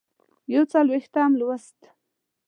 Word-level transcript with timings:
یوڅلوېښتم 0.53 1.31
لوست 1.39 1.79